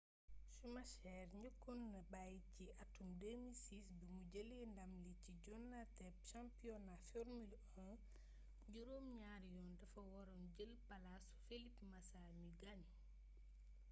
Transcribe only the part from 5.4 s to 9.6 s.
joŋanteb championnat formule 1 juróom ñaari